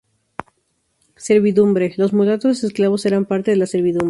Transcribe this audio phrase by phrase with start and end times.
[1.15, 3.99] Servidumbre: Los mulatos esclavos eran parte de la servidumbre.